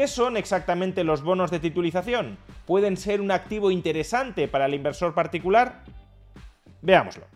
¿Qué 0.00 0.08
son 0.08 0.38
exactamente 0.38 1.04
los 1.04 1.22
bonos 1.22 1.50
de 1.50 1.60
titulización? 1.60 2.38
¿Pueden 2.64 2.96
ser 2.96 3.20
un 3.20 3.30
activo 3.30 3.70
interesante 3.70 4.48
para 4.48 4.64
el 4.64 4.72
inversor 4.72 5.12
particular? 5.12 5.84
Veámoslo. 6.80 7.26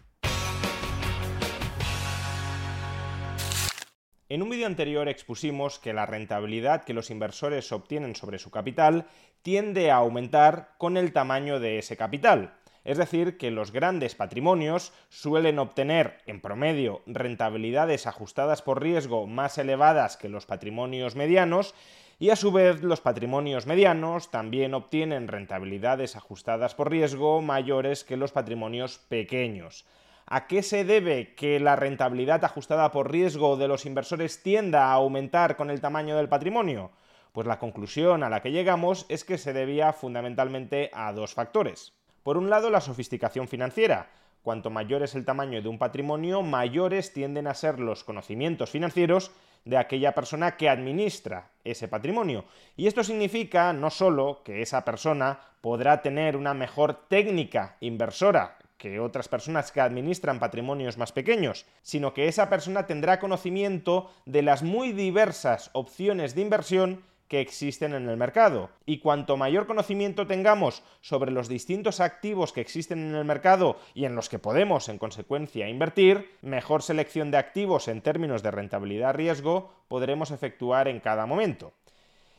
En 4.31 4.41
un 4.41 4.49
vídeo 4.49 4.67
anterior 4.67 5.11
expusimos 5.11 5.79
que 5.79 5.93
la 5.93 6.07
rentabilidad 6.07 6.85
que 6.85 6.95
los 6.95 7.11
inversores 7.11 7.71
obtienen 7.71 8.17
sobre 8.17 8.39
su 8.39 8.51
capital 8.51 9.09
tiende 9.43 9.91
a 9.91 9.97
aumentar 9.97 10.71
con 10.79 10.97
el 10.97 11.13
tamaño 11.13 11.61
de 11.61 11.79
ese 11.79 11.99
capital. 11.99 12.55
Es 12.83 12.97
decir, 12.97 13.37
que 13.37 13.51
los 13.51 13.73
grandes 13.73 14.15
patrimonios 14.15 14.95
suelen 15.11 15.59
obtener 15.59 16.17
en 16.25 16.41
promedio 16.41 17.03
rentabilidades 17.07 18.07
ajustadas 18.07 18.63
por 18.63 18.83
riesgo 18.83 19.27
más 19.27 19.59
elevadas 19.59 20.17
que 20.17 20.31
los 20.31 20.47
patrimonios 20.47 21.15
medianos 21.15 21.75
y 22.19 22.31
a 22.31 22.37
su 22.37 22.53
vez 22.53 22.83
los 22.83 23.01
patrimonios 23.01 23.67
medianos 23.67 24.31
también 24.31 24.75
obtienen 24.75 25.29
rentabilidades 25.29 26.17
ajustadas 26.17 26.75
por 26.75 26.91
riesgo 26.91 27.43
mayores 27.43 28.05
que 28.05 28.17
los 28.17 28.33
patrimonios 28.33 28.99
pequeños. 28.99 29.85
¿A 30.27 30.47
qué 30.47 30.63
se 30.63 30.85
debe 30.85 31.35
que 31.35 31.61
la 31.61 31.77
rentabilidad 31.77 32.45
ajustada 32.45 32.91
por 32.93 33.11
riesgo 33.11 33.57
de 33.57 33.69
los 33.69 33.85
inversores 33.85 34.43
tienda 34.43 34.87
a 34.87 34.93
aumentar 34.93 35.57
con 35.57 35.71
el 35.71 35.81
tamaño 35.81 36.17
del 36.17 36.29
patrimonio? 36.29 36.93
Pues 37.33 37.47
la 37.47 37.59
conclusión 37.59 38.23
a 38.23 38.31
la 38.31 38.41
que 38.41 38.53
llegamos 38.53 39.07
es 39.09 39.25
que 39.25 39.37
se 39.37 39.53
debía 39.53 39.93
fundamentalmente 39.93 40.91
a 40.95 41.13
dos 41.13 41.35
factores. 41.35 41.93
Por 42.25 42.39
un 42.39 42.49
lado, 42.49 42.71
la 42.71 42.81
sofisticación 42.81 43.49
financiera. 43.49 44.09
Cuanto 44.43 44.71
mayor 44.71 45.03
es 45.03 45.15
el 45.15 45.27
tamaño 45.27 45.61
de 45.61 45.69
un 45.69 45.79
patrimonio, 45.79 46.41
mayores 46.41 47.13
tienden 47.13 47.47
a 47.47 47.53
ser 47.55 47.79
los 47.79 48.03
conocimientos 48.03 48.71
financieros 48.71 49.31
de 49.67 49.77
aquella 49.77 50.15
persona 50.15 50.57
que 50.57 50.71
administra 50.71 51.51
ese 51.65 51.87
patrimonio. 51.87 52.47
Y 52.77 52.87
esto 52.87 53.05
significa 53.05 53.75
no 53.75 53.91
solo 53.91 54.41
que 54.43 54.63
esa 54.63 54.87
persona 54.87 55.39
podrá 55.61 56.01
tener 56.01 56.37
una 56.39 56.55
mejor 56.55 57.09
técnica 57.09 57.77
inversora 57.81 58.57
que 58.79 59.01
otras 59.01 59.29
personas 59.29 59.71
que 59.71 59.83
administran 59.83 60.39
patrimonios 60.39 60.97
más 60.97 61.13
pequeños, 61.13 61.67
sino 61.83 62.15
que 62.15 62.29
esa 62.29 62.49
persona 62.49 62.87
tendrá 62.87 63.21
conocimiento 63.21 64.11
de 64.25 64.41
las 64.41 64.63
muy 64.63 64.93
diversas 64.93 65.69
opciones 65.75 66.35
de 66.35 66.43
inversión 66.43 67.05
que 67.29 67.41
existen 67.41 67.95
en 67.95 68.09
el 68.09 68.17
mercado. 68.17 68.71
Y 68.87 68.99
cuanto 68.99 69.37
mayor 69.37 69.67
conocimiento 69.67 70.27
tengamos 70.27 70.83
sobre 71.01 71.31
los 71.31 71.49
distintos 71.49 72.01
activos 72.01 72.53
que 72.53 72.61
existen 72.61 72.99
en 72.99 73.15
el 73.15 73.25
mercado 73.25 73.79
y 73.95 74.05
en 74.05 74.15
los 74.15 74.29
que 74.29 74.39
podemos, 74.39 74.89
en 74.89 74.99
consecuencia, 74.99 75.69
invertir, 75.69 76.37
mejor 76.43 76.83
selección 76.83 77.31
de 77.31 77.39
activos 77.39 77.89
en 77.89 78.03
términos 78.03 78.43
de 78.43 78.51
rentabilidad-riesgo 78.51 79.71
podremos 79.89 80.31
efectuar 80.31 80.89
en 80.89 81.01
cada 81.01 81.27
momento. 81.27 81.73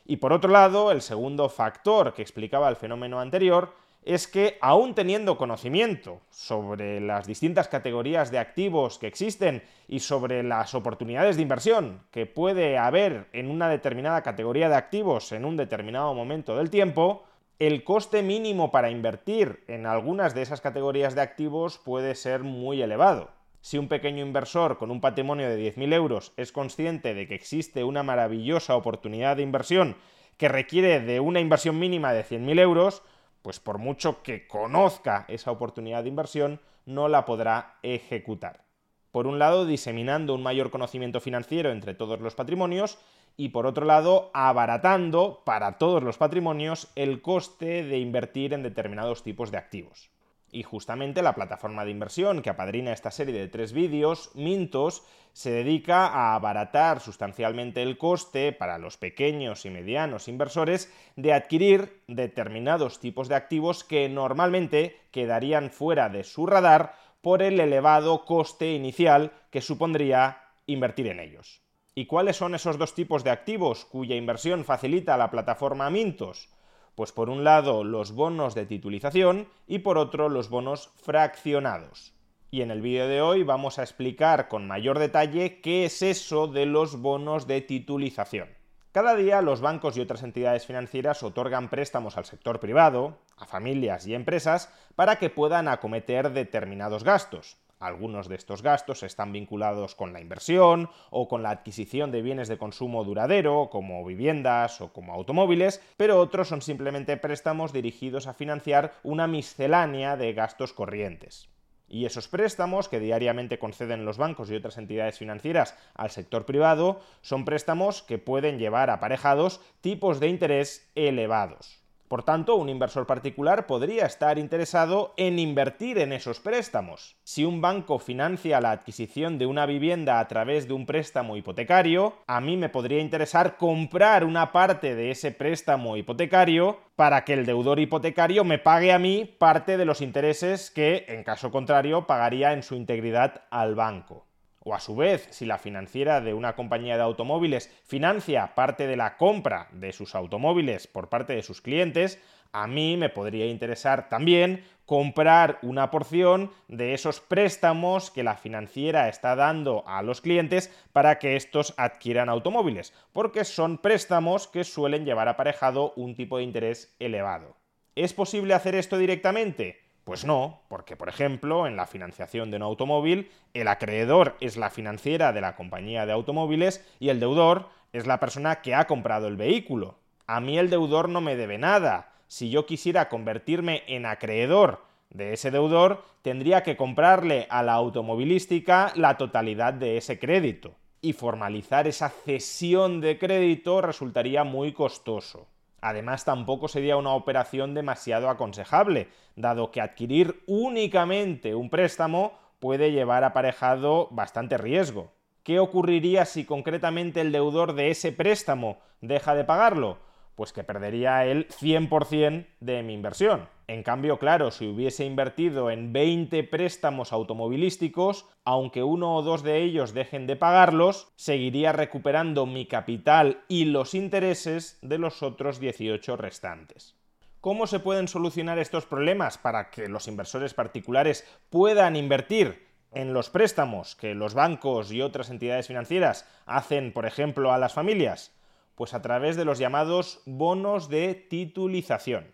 Y 0.05 0.17
por 0.17 0.33
otro 0.33 0.51
lado, 0.51 0.91
el 0.91 1.01
segundo 1.01 1.49
factor 1.49 2.13
que 2.13 2.21
explicaba 2.21 2.69
el 2.69 2.75
fenómeno 2.75 3.19
anterior 3.19 3.73
es 4.05 4.27
que 4.27 4.57
aún 4.61 4.93
teniendo 4.93 5.37
conocimiento 5.37 6.21
sobre 6.29 7.01
las 7.01 7.25
distintas 7.25 7.67
categorías 7.67 8.29
de 8.29 8.37
activos 8.37 8.99
que 8.99 9.07
existen 9.07 9.63
y 9.87 9.99
sobre 9.99 10.43
las 10.43 10.75
oportunidades 10.75 11.35
de 11.35 11.41
inversión 11.41 12.03
que 12.11 12.27
puede 12.27 12.77
haber 12.77 13.27
en 13.33 13.49
una 13.49 13.67
determinada 13.67 14.21
categoría 14.21 14.69
de 14.69 14.75
activos 14.75 15.31
en 15.31 15.43
un 15.43 15.57
determinado 15.57 16.13
momento 16.13 16.55
del 16.55 16.69
tiempo, 16.69 17.23
el 17.57 17.83
coste 17.83 18.21
mínimo 18.21 18.69
para 18.69 18.91
invertir 18.91 19.63
en 19.67 19.87
algunas 19.87 20.35
de 20.35 20.43
esas 20.43 20.61
categorías 20.61 21.15
de 21.15 21.21
activos 21.21 21.79
puede 21.79 22.13
ser 22.13 22.43
muy 22.43 22.81
elevado. 22.83 23.31
Si 23.61 23.79
un 23.79 23.87
pequeño 23.87 24.23
inversor 24.23 24.77
con 24.77 24.91
un 24.91 25.01
patrimonio 25.01 25.49
de 25.49 25.73
10.000 25.73 25.93
euros 25.93 26.33
es 26.37 26.51
consciente 26.51 27.15
de 27.15 27.27
que 27.27 27.33
existe 27.33 27.83
una 27.83 28.03
maravillosa 28.03 28.75
oportunidad 28.75 29.37
de 29.37 29.41
inversión 29.41 29.95
que 30.37 30.49
requiere 30.49 30.99
de 30.99 31.19
una 31.19 31.39
inversión 31.39 31.79
mínima 31.79 32.13
de 32.13 32.23
100.000 32.23 32.59
euros, 32.59 33.01
pues 33.45 33.59
por 33.59 33.77
mucho 33.77 34.23
que 34.23 34.47
conozca 34.47 35.25
esa 35.27 35.51
oportunidad 35.51 36.01
de 36.01 36.09
inversión, 36.09 36.59
no 36.87 37.07
la 37.07 37.25
podrá 37.25 37.75
ejecutar. 37.83 38.63
Por 39.11 39.27
un 39.27 39.37
lado, 39.37 39.67
diseminando 39.67 40.33
un 40.33 40.41
mayor 40.41 40.71
conocimiento 40.71 41.21
financiero 41.21 41.69
entre 41.69 41.93
todos 41.93 42.19
los 42.21 42.33
patrimonios 42.33 42.97
y 43.37 43.49
por 43.49 43.67
otro 43.67 43.85
lado, 43.85 44.31
abaratando 44.33 45.43
para 45.45 45.77
todos 45.77 46.01
los 46.01 46.17
patrimonios 46.17 46.91
el 46.95 47.21
coste 47.21 47.83
de 47.83 47.99
invertir 47.99 48.51
en 48.51 48.63
determinados 48.63 49.21
tipos 49.21 49.51
de 49.51 49.59
activos. 49.59 50.09
Y 50.55 50.63
justamente 50.63 51.21
la 51.21 51.35
plataforma 51.35 51.83
de 51.83 51.91
inversión 51.91 52.41
que 52.41 52.49
apadrina 52.49 52.93
esta 52.93 53.11
serie 53.11 53.37
de 53.37 53.49
tres 53.49 53.73
vídeos, 53.73 54.31
Mintos, 54.35 55.03
se 55.33 55.51
dedica 55.51 56.07
a 56.07 56.33
abaratar 56.33 57.01
sustancialmente 57.01 57.81
el 57.83 57.97
coste 57.97 58.53
para 58.53 58.77
los 58.77 58.95
pequeños 58.95 59.65
y 59.65 59.69
medianos 59.69 60.29
inversores 60.29 60.89
de 61.17 61.33
adquirir 61.33 62.01
determinados 62.07 63.01
tipos 63.01 63.27
de 63.27 63.35
activos 63.35 63.83
que 63.83 64.07
normalmente 64.07 64.97
quedarían 65.11 65.71
fuera 65.71 66.07
de 66.07 66.23
su 66.23 66.45
radar 66.45 66.93
por 67.19 67.41
el 67.41 67.59
elevado 67.59 68.23
coste 68.23 68.71
inicial 68.71 69.33
que 69.51 69.59
supondría 69.59 70.53
invertir 70.67 71.07
en 71.07 71.19
ellos. 71.19 71.63
¿Y 71.95 72.05
cuáles 72.05 72.37
son 72.37 72.55
esos 72.55 72.77
dos 72.77 72.95
tipos 72.95 73.25
de 73.25 73.31
activos 73.31 73.83
cuya 73.83 74.15
inversión 74.15 74.63
facilita 74.63 75.17
la 75.17 75.29
plataforma 75.31 75.89
Mintos? 75.89 76.47
Pues 76.95 77.11
por 77.11 77.29
un 77.29 77.43
lado 77.43 77.83
los 77.83 78.13
bonos 78.13 78.55
de 78.55 78.65
titulización 78.65 79.49
y 79.67 79.79
por 79.79 79.97
otro 79.97 80.29
los 80.29 80.49
bonos 80.49 80.91
fraccionados. 80.95 82.13
Y 82.51 82.61
en 82.61 82.71
el 82.71 82.81
vídeo 82.81 83.07
de 83.07 83.21
hoy 83.21 83.43
vamos 83.43 83.79
a 83.79 83.83
explicar 83.83 84.47
con 84.47 84.65
mayor 84.65 84.97
detalle 84.97 85.59
qué 85.59 85.85
es 85.85 86.01
eso 86.01 86.47
de 86.47 86.65
los 86.65 87.01
bonos 87.01 87.47
de 87.47 87.59
titulización. 87.61 88.47
Cada 88.93 89.13
día 89.15 89.41
los 89.41 89.59
bancos 89.59 89.97
y 89.97 89.99
otras 89.99 90.23
entidades 90.23 90.65
financieras 90.65 91.21
otorgan 91.21 91.67
préstamos 91.67 92.15
al 92.15 92.23
sector 92.23 92.61
privado, 92.61 93.17
a 93.35 93.45
familias 93.45 94.07
y 94.07 94.15
empresas, 94.15 94.71
para 94.95 95.17
que 95.17 95.29
puedan 95.29 95.67
acometer 95.67 96.31
determinados 96.31 97.03
gastos. 97.03 97.57
Algunos 97.79 98.29
de 98.29 98.35
estos 98.35 98.61
gastos 98.61 99.03
están 99.03 99.33
vinculados 99.33 99.95
con 99.95 100.13
la 100.13 100.21
inversión 100.21 100.89
o 101.09 101.27
con 101.27 101.43
la 101.43 101.49
adquisición 101.49 102.11
de 102.11 102.21
bienes 102.21 102.47
de 102.47 102.57
consumo 102.57 103.03
duradero, 103.03 103.69
como 103.69 104.05
viviendas 104.05 104.79
o 104.79 104.93
como 104.93 105.13
automóviles, 105.13 105.81
pero 105.97 106.19
otros 106.19 106.47
son 106.47 106.61
simplemente 106.61 107.17
préstamos 107.17 107.73
dirigidos 107.73 108.27
a 108.27 108.33
financiar 108.33 108.93
una 109.03 109.27
miscelánea 109.27 110.15
de 110.15 110.33
gastos 110.33 110.71
corrientes. 110.71 111.49
Y 111.87 112.05
esos 112.05 112.27
préstamos 112.27 112.89
que 112.89 112.99
diariamente 112.99 113.59
conceden 113.59 114.05
los 114.05 114.17
bancos 114.17 114.49
y 114.49 114.55
otras 114.55 114.77
entidades 114.77 115.19
financieras 115.19 115.77
al 115.93 116.09
sector 116.09 116.45
privado 116.45 117.01
son 117.21 117.45
préstamos 117.45 118.01
que 118.01 118.17
pueden 118.17 118.57
llevar 118.57 118.89
aparejados 118.89 119.61
tipos 119.81 120.19
de 120.19 120.29
interés 120.29 120.89
elevados. 120.95 121.84
Por 122.15 122.23
tanto, 122.23 122.55
un 122.55 122.69
inversor 122.69 123.05
particular 123.05 123.67
podría 123.67 124.05
estar 124.05 124.39
interesado 124.39 125.13
en 125.17 125.37
invertir 125.37 125.97
en 125.97 126.13
esos 126.13 126.39
préstamos. 126.39 127.17
Si 127.25 127.43
un 127.43 127.59
banco 127.59 127.99
financia 127.99 128.61
la 128.61 128.71
adquisición 128.71 129.37
de 129.37 129.45
una 129.47 129.65
vivienda 129.65 130.21
a 130.21 130.27
través 130.29 130.65
de 130.65 130.73
un 130.73 130.85
préstamo 130.85 131.35
hipotecario, 131.35 132.13
a 132.25 132.39
mí 132.39 132.55
me 132.55 132.69
podría 132.69 133.01
interesar 133.01 133.57
comprar 133.57 134.23
una 134.23 134.53
parte 134.53 134.95
de 134.95 135.11
ese 135.11 135.33
préstamo 135.33 135.97
hipotecario 135.97 136.79
para 136.95 137.25
que 137.25 137.33
el 137.33 137.45
deudor 137.45 137.81
hipotecario 137.81 138.45
me 138.45 138.59
pague 138.59 138.93
a 138.93 138.97
mí 138.97 139.25
parte 139.37 139.75
de 139.75 139.83
los 139.83 139.99
intereses 139.99 140.71
que, 140.71 141.03
en 141.09 141.25
caso 141.25 141.51
contrario, 141.51 142.07
pagaría 142.07 142.53
en 142.53 142.63
su 142.63 142.75
integridad 142.75 143.41
al 143.49 143.75
banco. 143.75 144.25
O 144.67 144.73
a 144.73 144.79
su 144.79 144.95
vez, 144.95 145.27
si 145.29 145.45
la 145.45 145.59
financiera 145.59 146.21
de 146.21 146.33
una 146.33 146.55
compañía 146.55 146.97
de 146.97 147.03
automóviles 147.03 147.69
financia 147.85 148.55
parte 148.55 148.87
de 148.87 148.95
la 148.95 149.15
compra 149.15 149.67
de 149.71 149.93
sus 149.93 150.15
automóviles 150.15 150.87
por 150.87 151.07
parte 151.07 151.35
de 151.35 151.43
sus 151.43 151.61
clientes, 151.61 152.19
a 152.51 152.65
mí 152.65 152.97
me 152.97 153.09
podría 153.09 153.45
interesar 153.45 154.09
también 154.09 154.63
comprar 154.87 155.59
una 155.61 155.91
porción 155.91 156.51
de 156.67 156.95
esos 156.95 157.19
préstamos 157.19 158.09
que 158.09 158.23
la 158.23 158.37
financiera 158.37 159.07
está 159.07 159.35
dando 159.35 159.83
a 159.85 160.01
los 160.01 160.19
clientes 160.19 160.73
para 160.93 161.19
que 161.19 161.35
estos 161.35 161.75
adquieran 161.77 162.27
automóviles, 162.27 162.91
porque 163.13 163.45
son 163.45 163.77
préstamos 163.77 164.47
que 164.47 164.63
suelen 164.63 165.05
llevar 165.05 165.27
aparejado 165.27 165.93
un 165.95 166.15
tipo 166.15 166.37
de 166.37 166.43
interés 166.43 166.95
elevado. 166.97 167.55
¿Es 167.93 168.13
posible 168.13 168.55
hacer 168.55 168.73
esto 168.73 168.97
directamente? 168.97 169.84
Pues 170.05 170.23
no, 170.23 170.61
porque 170.69 170.95
por 170.95 171.09
ejemplo, 171.09 171.65
en 171.65 171.75
la 171.75 171.87
financiación 171.87 172.51
de 172.51 172.57
un 172.57 172.61
automóvil, 172.61 173.31
el 173.55 173.67
acreedor 173.67 174.37
es 174.39 174.55
la 174.55 174.69
financiera 174.69 175.33
de 175.33 175.41
la 175.41 175.55
compañía 175.55 176.05
de 176.05 176.13
automóviles 176.13 176.85
y 176.99 177.09
el 177.09 177.19
deudor 177.19 177.69
es 177.91 178.05
la 178.05 178.19
persona 178.19 178.61
que 178.61 178.75
ha 178.75 178.85
comprado 178.85 179.27
el 179.27 179.35
vehículo. 179.35 179.97
A 180.27 180.39
mí 180.41 180.59
el 180.59 180.69
deudor 180.69 181.09
no 181.09 181.21
me 181.21 181.35
debe 181.35 181.57
nada. 181.57 182.13
Si 182.27 182.51
yo 182.51 182.67
quisiera 182.67 183.09
convertirme 183.09 183.81
en 183.87 184.05
acreedor 184.05 184.83
de 185.09 185.33
ese 185.33 185.49
deudor, 185.49 186.03
tendría 186.21 186.61
que 186.61 186.77
comprarle 186.77 187.47
a 187.49 187.63
la 187.63 187.73
automovilística 187.73 188.91
la 188.95 189.17
totalidad 189.17 189.73
de 189.73 189.97
ese 189.97 190.19
crédito. 190.19 190.75
Y 191.01 191.13
formalizar 191.13 191.87
esa 191.87 192.09
cesión 192.09 193.01
de 193.01 193.17
crédito 193.17 193.81
resultaría 193.81 194.43
muy 194.43 194.71
costoso. 194.71 195.47
Además, 195.87 196.25
tampoco 196.25 196.67
sería 196.67 196.97
una 196.97 197.13
operación 197.13 197.75
demasiado 197.75 198.27
aconsejable, 198.27 199.07
dado 199.35 199.69
que 199.69 199.81
adquirir 199.81 200.41
únicamente 200.47 201.53
un 201.53 201.69
préstamo 201.69 202.33
puede 202.59 202.91
llevar 202.91 203.23
aparejado 203.23 204.07
bastante 204.09 204.57
riesgo. 204.57 205.11
¿Qué 205.43 205.59
ocurriría 205.59 206.25
si 206.25 206.43
concretamente 206.43 207.21
el 207.21 207.31
deudor 207.31 207.75
de 207.75 207.91
ese 207.91 208.11
préstamo 208.11 208.79
deja 209.01 209.35
de 209.35 209.43
pagarlo? 209.43 209.99
Pues 210.35 210.51
que 210.53 210.63
perdería 210.63 211.25
el 211.25 211.47
100% 211.47 212.45
de 212.59 212.83
mi 212.83 212.93
inversión. 212.93 213.47
En 213.67 213.81
cambio, 213.81 214.19
claro, 214.19 214.51
si 214.51 214.67
hubiese 214.67 215.05
invertido 215.05 215.71
en 215.71 215.91
20 215.91 216.43
préstamos 216.43 217.11
automovilísticos, 217.13 218.27
aunque 218.43 218.83
uno 218.83 219.15
o 219.15 219.23
dos 219.23 219.41
de 219.41 219.63
ellos 219.63 219.93
dejen 219.93 220.27
de 220.27 220.35
pagarlos, 220.35 221.07
seguiría 221.15 221.71
recuperando 221.71 222.45
mi 222.45 222.67
capital 222.67 223.43
y 223.47 223.65
los 223.65 223.95
intereses 223.95 224.77
de 224.81 224.99
los 224.99 225.23
otros 225.23 225.59
18 225.59 226.15
restantes. 226.15 226.95
¿Cómo 227.41 227.65
se 227.65 227.79
pueden 227.79 228.07
solucionar 228.07 228.59
estos 228.59 228.85
problemas 228.85 229.37
para 229.37 229.69
que 229.69 229.87
los 229.87 230.07
inversores 230.07 230.53
particulares 230.53 231.25
puedan 231.49 231.95
invertir 231.95 232.65
en 232.91 233.13
los 233.13 233.29
préstamos 233.29 233.95
que 233.95 234.15
los 234.15 234.33
bancos 234.33 234.91
y 234.91 235.01
otras 235.01 235.29
entidades 235.29 235.67
financieras 235.67 236.27
hacen, 236.45 236.91
por 236.91 237.05
ejemplo, 237.05 237.51
a 237.51 237.57
las 237.57 237.73
familias? 237.73 238.34
Pues 238.75 238.93
a 238.93 239.01
través 239.01 239.35
de 239.35 239.45
los 239.45 239.57
llamados 239.57 240.21
bonos 240.25 240.89
de 240.89 241.15
titulización. 241.15 242.33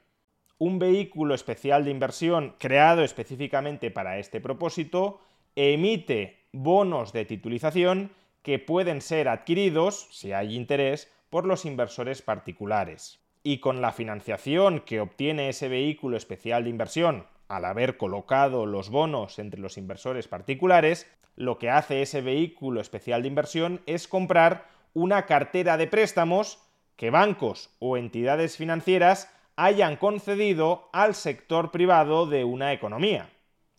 Un 0.57 0.79
vehículo 0.79 1.33
especial 1.33 1.85
de 1.85 1.91
inversión 1.91 2.55
creado 2.59 3.03
específicamente 3.03 3.89
para 3.91 4.19
este 4.19 4.41
propósito 4.41 5.21
emite 5.55 6.47
bonos 6.51 7.13
de 7.13 7.25
titulización 7.25 8.11
que 8.41 8.59
pueden 8.59 9.01
ser 9.01 9.27
adquiridos, 9.27 10.07
si 10.11 10.33
hay 10.33 10.55
interés, 10.55 11.11
por 11.29 11.45
los 11.45 11.65
inversores 11.65 12.21
particulares. 12.21 13.19
Y 13.43 13.59
con 13.59 13.81
la 13.81 13.91
financiación 13.91 14.81
que 14.81 14.99
obtiene 14.99 15.49
ese 15.49 15.67
vehículo 15.67 16.17
especial 16.17 16.63
de 16.63 16.69
inversión 16.69 17.25
al 17.47 17.65
haber 17.65 17.97
colocado 17.97 18.65
los 18.65 18.89
bonos 18.89 19.38
entre 19.39 19.59
los 19.59 19.77
inversores 19.77 20.27
particulares, 20.27 21.11
lo 21.35 21.57
que 21.57 21.69
hace 21.69 22.01
ese 22.01 22.21
vehículo 22.21 22.81
especial 22.81 23.23
de 23.23 23.27
inversión 23.27 23.81
es 23.85 24.07
comprar 24.07 24.69
una 24.93 25.25
cartera 25.25 25.77
de 25.77 25.88
préstamos 25.88 26.59
que 26.95 27.09
bancos 27.09 27.69
o 27.79 27.97
entidades 27.97 28.57
financieras 28.57 29.33
hayan 29.55 29.95
concedido 29.95 30.89
al 30.93 31.15
sector 31.15 31.71
privado 31.71 32.25
de 32.25 32.43
una 32.43 32.73
economía. 32.73 33.29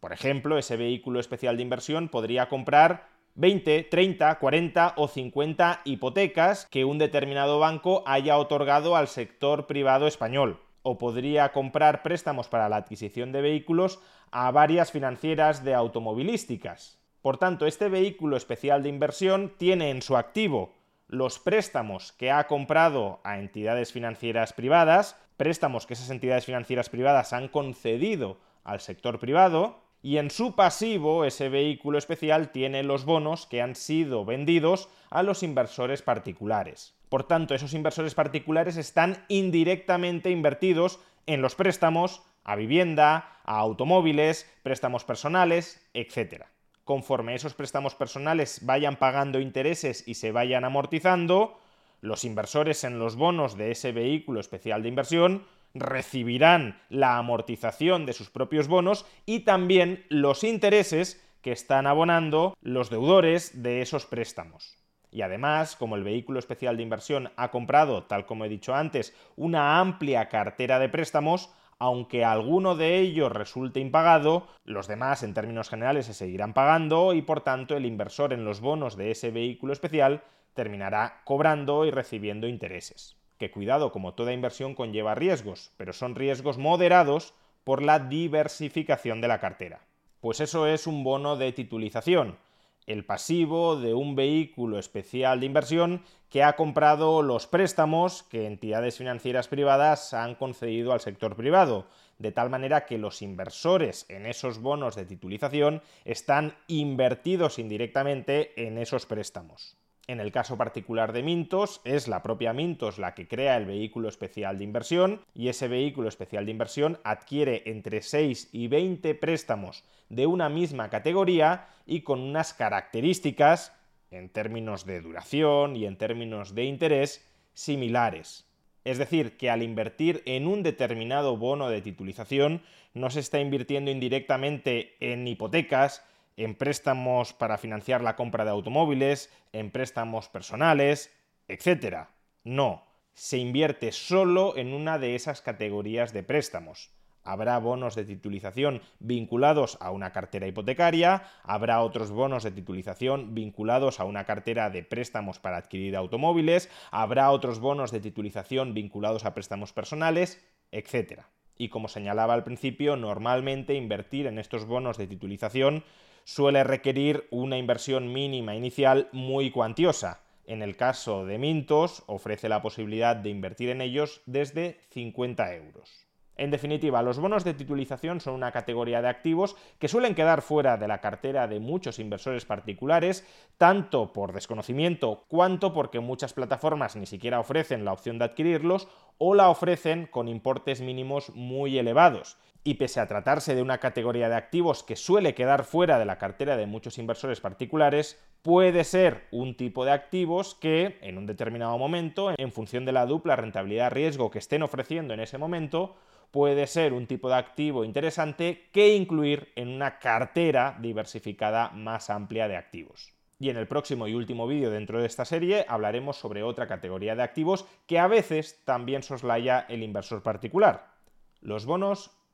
Por 0.00 0.12
ejemplo, 0.12 0.58
ese 0.58 0.76
vehículo 0.76 1.20
especial 1.20 1.56
de 1.56 1.62
inversión 1.62 2.08
podría 2.08 2.48
comprar 2.48 3.08
20, 3.34 3.84
30, 3.84 4.38
40 4.38 4.94
o 4.96 5.08
50 5.08 5.80
hipotecas 5.84 6.66
que 6.66 6.84
un 6.84 6.98
determinado 6.98 7.58
banco 7.58 8.02
haya 8.06 8.36
otorgado 8.36 8.96
al 8.96 9.08
sector 9.08 9.66
privado 9.66 10.06
español 10.06 10.60
o 10.82 10.98
podría 10.98 11.52
comprar 11.52 12.02
préstamos 12.02 12.48
para 12.48 12.68
la 12.68 12.76
adquisición 12.76 13.32
de 13.32 13.40
vehículos 13.40 14.00
a 14.32 14.50
varias 14.50 14.90
financieras 14.90 15.64
de 15.64 15.74
automovilísticas. 15.74 16.98
Por 17.22 17.38
tanto, 17.38 17.66
este 17.66 17.88
vehículo 17.88 18.36
especial 18.36 18.82
de 18.82 18.88
inversión 18.88 19.54
tiene 19.56 19.90
en 19.90 20.02
su 20.02 20.16
activo 20.16 20.74
los 21.12 21.38
préstamos 21.38 22.12
que 22.12 22.30
ha 22.30 22.46
comprado 22.46 23.20
a 23.22 23.38
entidades 23.38 23.92
financieras 23.92 24.54
privadas, 24.54 25.14
préstamos 25.36 25.86
que 25.86 25.92
esas 25.92 26.08
entidades 26.08 26.46
financieras 26.46 26.88
privadas 26.88 27.34
han 27.34 27.48
concedido 27.48 28.38
al 28.64 28.80
sector 28.80 29.18
privado, 29.18 29.78
y 30.00 30.16
en 30.16 30.30
su 30.30 30.56
pasivo 30.56 31.26
ese 31.26 31.50
vehículo 31.50 31.98
especial 31.98 32.50
tiene 32.50 32.82
los 32.82 33.04
bonos 33.04 33.46
que 33.46 33.60
han 33.60 33.76
sido 33.76 34.24
vendidos 34.24 34.88
a 35.10 35.22
los 35.22 35.42
inversores 35.42 36.00
particulares. 36.00 36.94
Por 37.10 37.24
tanto, 37.24 37.54
esos 37.54 37.74
inversores 37.74 38.14
particulares 38.14 38.78
están 38.78 39.22
indirectamente 39.28 40.30
invertidos 40.30 40.98
en 41.26 41.42
los 41.42 41.54
préstamos 41.54 42.22
a 42.42 42.56
vivienda, 42.56 43.38
a 43.44 43.58
automóviles, 43.58 44.50
préstamos 44.62 45.04
personales, 45.04 45.86
etc. 45.92 46.46
Conforme 46.84 47.34
esos 47.34 47.54
préstamos 47.54 47.94
personales 47.94 48.60
vayan 48.64 48.96
pagando 48.96 49.40
intereses 49.40 50.06
y 50.06 50.14
se 50.14 50.32
vayan 50.32 50.64
amortizando, 50.64 51.58
los 52.00 52.24
inversores 52.24 52.82
en 52.82 52.98
los 52.98 53.14
bonos 53.14 53.56
de 53.56 53.70
ese 53.70 53.92
vehículo 53.92 54.40
especial 54.40 54.82
de 54.82 54.88
inversión 54.88 55.46
recibirán 55.74 56.80
la 56.88 57.16
amortización 57.16 58.04
de 58.04 58.12
sus 58.12 58.30
propios 58.30 58.68
bonos 58.68 59.06
y 59.24 59.40
también 59.40 60.04
los 60.08 60.44
intereses 60.44 61.22
que 61.40 61.52
están 61.52 61.86
abonando 61.86 62.56
los 62.60 62.90
deudores 62.90 63.62
de 63.62 63.82
esos 63.82 64.06
préstamos. 64.06 64.76
Y 65.10 65.22
además, 65.22 65.76
como 65.76 65.96
el 65.96 66.04
vehículo 66.04 66.38
especial 66.38 66.76
de 66.76 66.82
inversión 66.82 67.30
ha 67.36 67.50
comprado, 67.50 68.04
tal 68.04 68.26
como 68.26 68.44
he 68.44 68.48
dicho 68.48 68.74
antes, 68.74 69.14
una 69.36 69.78
amplia 69.78 70.28
cartera 70.28 70.78
de 70.78 70.88
préstamos, 70.88 71.50
aunque 71.82 72.24
alguno 72.24 72.76
de 72.76 73.00
ellos 73.00 73.32
resulte 73.32 73.80
impagado, 73.80 74.46
los 74.64 74.86
demás 74.86 75.24
en 75.24 75.34
términos 75.34 75.68
generales 75.68 76.06
se 76.06 76.14
seguirán 76.14 76.54
pagando 76.54 77.12
y 77.12 77.22
por 77.22 77.40
tanto 77.40 77.76
el 77.76 77.86
inversor 77.86 78.32
en 78.32 78.44
los 78.44 78.60
bonos 78.60 78.96
de 78.96 79.10
ese 79.10 79.32
vehículo 79.32 79.72
especial 79.72 80.22
terminará 80.54 81.22
cobrando 81.24 81.84
y 81.84 81.90
recibiendo 81.90 82.46
intereses. 82.46 83.16
Que 83.36 83.50
cuidado, 83.50 83.90
como 83.90 84.14
toda 84.14 84.32
inversión 84.32 84.76
conlleva 84.76 85.16
riesgos, 85.16 85.72
pero 85.76 85.92
son 85.92 86.14
riesgos 86.14 86.56
moderados 86.56 87.34
por 87.64 87.82
la 87.82 87.98
diversificación 87.98 89.20
de 89.20 89.26
la 89.26 89.40
cartera. 89.40 89.80
Pues 90.20 90.38
eso 90.38 90.68
es 90.68 90.86
un 90.86 91.02
bono 91.02 91.34
de 91.34 91.50
titulización 91.50 92.38
el 92.86 93.04
pasivo 93.04 93.76
de 93.76 93.94
un 93.94 94.16
vehículo 94.16 94.78
especial 94.78 95.40
de 95.40 95.46
inversión 95.46 96.02
que 96.28 96.42
ha 96.42 96.56
comprado 96.56 97.22
los 97.22 97.46
préstamos 97.46 98.22
que 98.22 98.46
entidades 98.46 98.96
financieras 98.96 99.48
privadas 99.48 100.14
han 100.14 100.34
concedido 100.34 100.92
al 100.92 101.00
sector 101.00 101.36
privado, 101.36 101.86
de 102.18 102.32
tal 102.32 102.48
manera 102.48 102.86
que 102.86 102.98
los 102.98 103.20
inversores 103.20 104.06
en 104.08 104.26
esos 104.26 104.60
bonos 104.60 104.94
de 104.94 105.04
titulización 105.04 105.82
están 106.04 106.56
invertidos 106.68 107.58
indirectamente 107.58 108.52
en 108.66 108.78
esos 108.78 109.06
préstamos. 109.06 109.81
En 110.08 110.18
el 110.18 110.32
caso 110.32 110.56
particular 110.56 111.12
de 111.12 111.22
Mintos, 111.22 111.80
es 111.84 112.08
la 112.08 112.22
propia 112.22 112.52
Mintos 112.52 112.98
la 112.98 113.14
que 113.14 113.28
crea 113.28 113.56
el 113.56 113.66
vehículo 113.66 114.08
especial 114.08 114.58
de 114.58 114.64
inversión 114.64 115.20
y 115.32 115.48
ese 115.48 115.68
vehículo 115.68 116.08
especial 116.08 116.44
de 116.44 116.50
inversión 116.50 116.98
adquiere 117.04 117.62
entre 117.66 118.02
6 118.02 118.50
y 118.52 118.66
20 118.66 119.14
préstamos 119.14 119.84
de 120.08 120.26
una 120.26 120.48
misma 120.48 120.90
categoría 120.90 121.68
y 121.86 122.00
con 122.00 122.20
unas 122.20 122.52
características, 122.52 123.72
en 124.10 124.28
términos 124.28 124.84
de 124.84 125.00
duración 125.00 125.76
y 125.76 125.86
en 125.86 125.96
términos 125.96 126.54
de 126.54 126.64
interés, 126.64 127.26
similares. 127.54 128.44
Es 128.84 128.98
decir, 128.98 129.36
que 129.36 129.50
al 129.50 129.62
invertir 129.62 130.22
en 130.26 130.48
un 130.48 130.64
determinado 130.64 131.36
bono 131.36 131.68
de 131.68 131.80
titulización 131.80 132.62
no 132.92 133.08
se 133.10 133.20
está 133.20 133.38
invirtiendo 133.38 133.92
indirectamente 133.92 134.96
en 134.98 135.26
hipotecas, 135.28 136.04
en 136.36 136.54
préstamos 136.54 137.32
para 137.32 137.58
financiar 137.58 138.02
la 138.02 138.16
compra 138.16 138.44
de 138.44 138.50
automóviles, 138.50 139.32
en 139.52 139.70
préstamos 139.70 140.28
personales, 140.28 141.12
etc. 141.48 142.08
No, 142.44 142.84
se 143.14 143.38
invierte 143.38 143.92
solo 143.92 144.56
en 144.56 144.72
una 144.72 144.98
de 144.98 145.14
esas 145.14 145.42
categorías 145.42 146.12
de 146.12 146.22
préstamos. 146.22 146.90
Habrá 147.24 147.58
bonos 147.58 147.94
de 147.94 148.04
titulización 148.04 148.82
vinculados 148.98 149.78
a 149.80 149.92
una 149.92 150.10
cartera 150.10 150.48
hipotecaria, 150.48 151.22
habrá 151.44 151.80
otros 151.80 152.10
bonos 152.10 152.42
de 152.42 152.50
titulización 152.50 153.32
vinculados 153.32 154.00
a 154.00 154.04
una 154.04 154.24
cartera 154.24 154.70
de 154.70 154.82
préstamos 154.82 155.38
para 155.38 155.58
adquirir 155.58 155.94
automóviles, 155.94 156.68
habrá 156.90 157.30
otros 157.30 157.60
bonos 157.60 157.92
de 157.92 158.00
titulización 158.00 158.74
vinculados 158.74 159.24
a 159.24 159.34
préstamos 159.34 159.72
personales, 159.72 160.44
etc. 160.72 161.22
Y 161.58 161.68
como 161.68 161.88
señalaba 161.88 162.34
al 162.34 162.44
principio, 162.44 162.96
normalmente 162.96 163.74
invertir 163.74 164.26
en 164.26 164.38
estos 164.38 164.64
bonos 164.64 164.98
de 164.98 165.06
titulización 165.06 165.84
suele 166.24 166.64
requerir 166.64 167.26
una 167.30 167.58
inversión 167.58 168.12
mínima 168.12 168.54
inicial 168.54 169.08
muy 169.12 169.50
cuantiosa. 169.50 170.20
En 170.46 170.62
el 170.62 170.76
caso 170.76 171.24
de 171.24 171.38
Mintos, 171.38 172.02
ofrece 172.06 172.48
la 172.48 172.62
posibilidad 172.62 173.16
de 173.16 173.30
invertir 173.30 173.70
en 173.70 173.80
ellos 173.80 174.22
desde 174.26 174.80
50 174.90 175.54
euros. 175.54 176.06
En 176.42 176.50
definitiva, 176.50 177.02
los 177.02 177.20
bonos 177.20 177.44
de 177.44 177.54
titulización 177.54 178.20
son 178.20 178.34
una 178.34 178.50
categoría 178.50 179.00
de 179.00 179.06
activos 179.06 179.54
que 179.78 179.86
suelen 179.86 180.16
quedar 180.16 180.42
fuera 180.42 180.76
de 180.76 180.88
la 180.88 181.00
cartera 181.00 181.46
de 181.46 181.60
muchos 181.60 182.00
inversores 182.00 182.44
particulares, 182.46 183.24
tanto 183.58 184.12
por 184.12 184.32
desconocimiento 184.32 185.22
cuanto 185.28 185.72
porque 185.72 186.00
muchas 186.00 186.32
plataformas 186.32 186.96
ni 186.96 187.06
siquiera 187.06 187.38
ofrecen 187.38 187.84
la 187.84 187.92
opción 187.92 188.18
de 188.18 188.24
adquirirlos 188.24 188.88
o 189.18 189.34
la 189.34 189.50
ofrecen 189.50 190.06
con 190.06 190.26
importes 190.26 190.80
mínimos 190.80 191.30
muy 191.30 191.78
elevados 191.78 192.38
y 192.64 192.74
pese 192.74 193.00
a 193.00 193.08
tratarse 193.08 193.54
de 193.54 193.62
una 193.62 193.78
categoría 193.78 194.28
de 194.28 194.36
activos 194.36 194.82
que 194.82 194.96
suele 194.96 195.34
quedar 195.34 195.64
fuera 195.64 195.98
de 195.98 196.04
la 196.04 196.18
cartera 196.18 196.56
de 196.56 196.66
muchos 196.66 196.98
inversores 196.98 197.40
particulares, 197.40 198.22
puede 198.42 198.84
ser 198.84 199.26
un 199.30 199.56
tipo 199.56 199.84
de 199.84 199.92
activos 199.92 200.54
que 200.54 200.98
en 201.02 201.18
un 201.18 201.26
determinado 201.26 201.76
momento, 201.78 202.32
en 202.36 202.52
función 202.52 202.84
de 202.84 202.92
la 202.92 203.06
dupla 203.06 203.36
rentabilidad-riesgo 203.36 204.30
que 204.30 204.38
estén 204.38 204.62
ofreciendo 204.62 205.14
en 205.14 205.20
ese 205.20 205.38
momento, 205.38 205.96
puede 206.30 206.66
ser 206.66 206.92
un 206.92 207.06
tipo 207.06 207.28
de 207.28 207.36
activo 207.36 207.84
interesante 207.84 208.68
que 208.72 208.94
incluir 208.94 209.52
en 209.54 209.68
una 209.68 209.98
cartera 209.98 210.78
diversificada 210.80 211.70
más 211.70 212.10
amplia 212.10 212.48
de 212.48 212.56
activos. 212.56 213.12
Y 213.38 213.50
en 213.50 213.56
el 213.56 213.66
próximo 213.66 214.06
y 214.06 214.14
último 214.14 214.46
vídeo 214.46 214.70
dentro 214.70 215.00
de 215.00 215.06
esta 215.06 215.24
serie 215.24 215.66
hablaremos 215.68 216.16
sobre 216.16 216.44
otra 216.44 216.68
categoría 216.68 217.16
de 217.16 217.24
activos 217.24 217.66
que 217.86 217.98
a 217.98 218.06
veces 218.06 218.62
también 218.64 219.02
soslaya 219.02 219.66
el 219.68 219.82
inversor 219.82 220.22
particular, 220.22 220.92
los 221.40 221.66
bonos 221.66 222.12